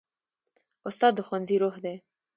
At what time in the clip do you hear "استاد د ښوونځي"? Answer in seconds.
0.87-1.57